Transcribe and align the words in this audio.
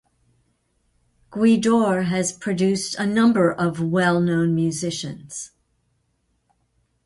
Gweedore 1.31 2.05
has 2.05 2.31
produced 2.31 2.95
a 2.95 3.05
number 3.05 3.51
of 3.53 3.79
well-known 3.79 4.55
musicians. 4.55 5.51